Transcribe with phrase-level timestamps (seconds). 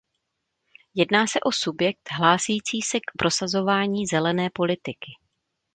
[0.95, 5.11] Jedná o subjekt hlásící se k prosazování zelené politiky.